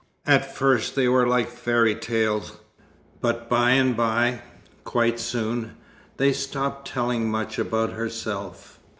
[0.25, 2.53] At first they were like fairy tales,
[3.21, 4.41] but by and by
[4.83, 5.75] quite soon
[6.17, 8.79] they stopped telling much about herself.